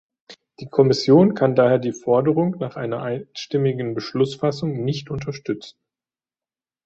Die 0.59 0.67
Kommission 0.67 1.35
kann 1.35 1.53
daher 1.53 1.77
die 1.77 1.91
Forderung 1.93 2.55
nach 2.59 2.75
einer 2.75 3.03
einstimmigen 3.03 3.93
Beschlussfassung 3.93 4.83
nicht 4.83 5.11
unterstützen. 5.11 5.77